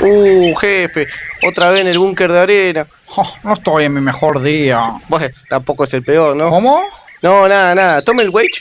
Uh, 0.00 0.54
jefe, 0.56 1.08
otra 1.46 1.70
vez 1.70 1.80
en 1.80 1.88
el 1.88 1.98
búnker 1.98 2.30
de 2.30 2.38
arena. 2.38 2.86
Oh, 3.16 3.36
no 3.42 3.54
estoy 3.54 3.84
en 3.84 3.94
mi 3.94 4.00
mejor 4.00 4.42
día. 4.42 4.92
Bueno, 5.08 5.28
tampoco 5.48 5.84
es 5.84 5.94
el 5.94 6.04
peor, 6.04 6.36
¿no? 6.36 6.50
¿Cómo? 6.50 6.82
No, 7.22 7.48
nada, 7.48 7.74
nada. 7.74 8.02
Tome 8.02 8.22
el 8.22 8.30
wage. 8.30 8.60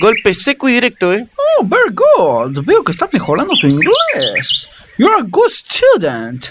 Golpe 0.00 0.32
seco 0.34 0.68
y 0.68 0.74
directo, 0.74 1.12
¿eh? 1.12 1.26
Oh, 1.36 1.64
very 1.64 1.90
good. 1.92 2.64
Veo 2.64 2.82
que 2.84 2.92
estás 2.92 3.12
mejorando 3.12 3.52
tu 3.60 3.66
inglés. 3.66 4.78
You're 4.96 5.20
a 5.20 5.24
good 5.28 5.50
student. 5.50 6.46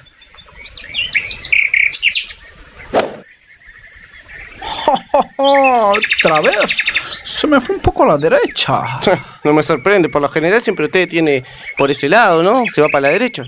Otra 5.38 6.42
vez. 6.42 6.78
Se 7.24 7.48
me 7.48 7.60
fue 7.62 7.76
un 7.76 7.82
poco 7.82 8.04
a 8.04 8.08
la 8.08 8.18
derecha. 8.18 9.00
No 9.44 9.54
me 9.54 9.64
sorprende, 9.64 10.10
por 10.10 10.22
lo 10.22 10.28
general 10.28 10.62
siempre 10.62 10.88
usted 10.88 11.08
tiene 11.08 11.42
por 11.78 11.90
ese 11.90 12.10
lado, 12.10 12.44
¿no? 12.44 12.66
Se 12.70 12.82
va 12.82 12.90
para 12.90 13.04
la 13.04 13.08
derecha. 13.10 13.46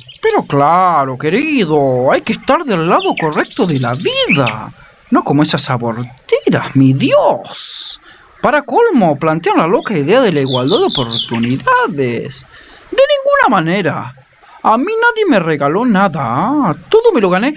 Claro, 0.48 1.18
querido, 1.18 2.12
hay 2.12 2.22
que 2.22 2.34
estar 2.34 2.64
del 2.64 2.88
lado 2.88 3.16
correcto 3.20 3.66
de 3.66 3.80
la 3.80 3.94
vida. 3.94 4.72
No 5.12 5.24
como 5.24 5.44
esas 5.44 5.70
aborteras, 5.70 6.76
mi 6.76 6.94
Dios. 6.94 8.00
Para 8.42 8.62
colmo, 8.62 9.18
plantean 9.18 9.58
la 9.58 9.68
loca 9.68 9.98
idea 9.98 10.22
de 10.22 10.32
la 10.32 10.42
igualdad 10.42 10.78
de 10.80 10.86
oportunidades. 10.86 12.46
De 12.92 13.02
ninguna 13.02 13.50
manera. 13.50 14.16
A 14.64 14.78
mí 14.78 14.86
nadie 14.86 15.26
me 15.30 15.40
regaló 15.40 15.86
nada. 15.86 16.76
Todo 16.90 17.12
me 17.12 17.22
lo 17.22 17.30
gané 17.30 17.54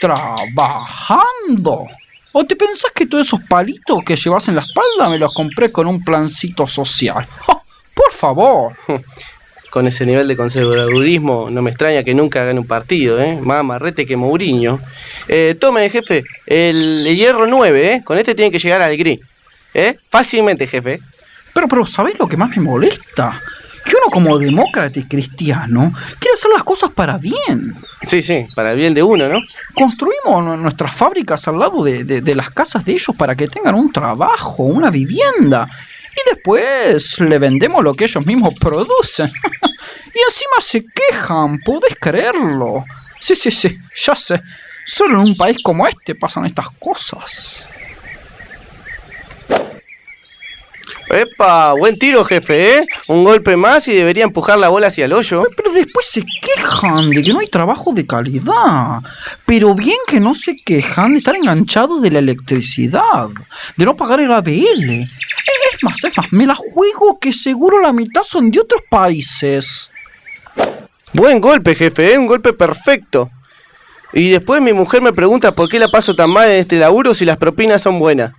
trabajando. 0.00 1.86
¿O 2.32 2.44
te 2.44 2.56
pensás 2.56 2.90
que 2.94 3.06
todos 3.06 3.26
esos 3.26 3.40
palitos 3.48 4.02
que 4.04 4.16
llevas 4.16 4.48
en 4.48 4.56
la 4.56 4.62
espalda 4.62 5.08
me 5.08 5.18
los 5.18 5.32
compré 5.32 5.70
con 5.70 5.86
un 5.86 6.04
plancito 6.04 6.66
social? 6.66 7.26
Por 7.94 8.12
favor. 8.12 8.76
Con 9.76 9.86
ese 9.86 10.06
nivel 10.06 10.26
de 10.26 10.36
conservadurismo, 10.38 11.50
no 11.50 11.60
me 11.60 11.68
extraña 11.68 12.02
que 12.02 12.14
nunca 12.14 12.42
gane 12.46 12.58
un 12.58 12.66
partido, 12.66 13.20
¿eh? 13.20 13.38
Más 13.42 13.60
amarrete 13.60 14.06
que 14.06 14.16
Mourinho. 14.16 14.80
Eh, 15.28 15.54
tome, 15.60 15.90
jefe, 15.90 16.24
el 16.46 17.04
hierro 17.14 17.46
9, 17.46 17.92
¿eh? 17.92 18.02
Con 18.02 18.16
este 18.16 18.34
tiene 18.34 18.50
que 18.50 18.58
llegar 18.58 18.80
al 18.80 18.96
gris. 18.96 19.20
¿Eh? 19.74 19.98
Fácilmente, 20.08 20.66
jefe. 20.66 20.98
Pero, 21.52 21.68
pero, 21.68 21.84
¿sabés 21.84 22.18
lo 22.18 22.26
que 22.26 22.38
más 22.38 22.56
me 22.56 22.62
molesta? 22.62 23.38
Que 23.84 23.92
uno 23.96 24.10
como 24.10 24.38
demócrata 24.38 24.98
y 24.98 25.04
cristiano 25.04 25.92
quiere 26.18 26.32
hacer 26.36 26.50
las 26.54 26.64
cosas 26.64 26.88
para 26.94 27.18
bien. 27.18 27.76
Sí, 28.02 28.22
sí, 28.22 28.44
para 28.54 28.72
el 28.72 28.78
bien 28.78 28.94
de 28.94 29.02
uno, 29.02 29.28
¿no? 29.28 29.40
Construimos 29.74 30.42
nu- 30.42 30.56
nuestras 30.56 30.94
fábricas 30.96 31.46
al 31.48 31.58
lado 31.58 31.84
de, 31.84 32.04
de- 32.04 32.22
de 32.22 32.34
las 32.34 32.48
casas 32.48 32.82
de 32.86 32.92
ellos 32.92 33.14
para 33.14 33.36
que 33.36 33.46
tengan 33.46 33.74
un 33.74 33.92
trabajo, 33.92 34.62
una 34.62 34.90
vivienda. 34.90 35.68
Y 36.18 36.30
después 36.34 37.20
le 37.20 37.38
vendemos 37.38 37.84
lo 37.84 37.92
que 37.92 38.04
ellos 38.06 38.24
mismos 38.24 38.54
producen. 38.58 39.30
y 40.16 40.18
encima 40.18 40.60
se 40.60 40.82
quejan, 40.82 41.58
¿podés 41.58 41.94
creerlo? 42.00 42.86
Sí, 43.20 43.34
sí, 43.34 43.50
sí, 43.50 43.78
ya 43.94 44.16
sé. 44.16 44.40
Solo 44.86 45.20
en 45.20 45.28
un 45.28 45.36
país 45.36 45.58
como 45.62 45.86
este 45.86 46.14
pasan 46.14 46.46
estas 46.46 46.70
cosas. 46.78 47.68
Epa, 51.08 51.74
buen 51.74 51.98
tiro, 51.98 52.24
jefe, 52.24 52.78
¿eh? 52.78 52.86
Un 53.08 53.24
golpe 53.24 53.56
más 53.56 53.86
y 53.88 53.94
debería 53.94 54.24
empujar 54.24 54.58
la 54.58 54.68
bola 54.68 54.86
hacia 54.86 55.04
el 55.04 55.12
hoyo. 55.12 55.44
Pero 55.54 55.72
después 55.72 56.06
se 56.06 56.22
quejan 56.40 57.10
de 57.10 57.22
que 57.22 57.32
no 57.32 57.40
hay 57.40 57.46
trabajo 57.46 57.92
de 57.92 58.06
calidad. 58.06 59.02
Pero 59.44 59.74
bien 59.74 59.98
que 60.06 60.18
no 60.18 60.34
se 60.34 60.52
quejan 60.64 61.12
de 61.12 61.18
estar 61.18 61.36
enganchados 61.36 62.00
de 62.00 62.10
la 62.10 62.20
electricidad, 62.20 63.28
de 63.76 63.84
no 63.84 63.94
pagar 63.94 64.20
el 64.20 64.32
ABL. 64.32 65.00
Es 65.00 65.82
más, 65.82 66.02
es 66.02 66.16
más, 66.16 66.32
me 66.32 66.46
la 66.46 66.54
juego 66.54 67.18
que 67.20 67.32
seguro 67.32 67.80
la 67.80 67.92
mitad 67.92 68.24
son 68.24 68.50
de 68.50 68.60
otros 68.60 68.80
países. 68.88 69.90
Buen 71.16 71.40
golpe, 71.40 71.74
jefe. 71.74 72.18
Un 72.18 72.26
golpe 72.26 72.52
perfecto. 72.52 73.30
Y 74.12 74.28
después 74.28 74.60
mi 74.60 74.74
mujer 74.74 75.00
me 75.00 75.14
pregunta 75.14 75.54
por 75.54 75.66
qué 75.66 75.78
la 75.78 75.88
paso 75.88 76.14
tan 76.14 76.28
mal 76.28 76.50
en 76.50 76.60
este 76.60 76.76
laburo 76.76 77.14
si 77.14 77.24
las 77.24 77.38
propinas 77.38 77.80
son 77.80 77.98
buenas. 77.98 78.34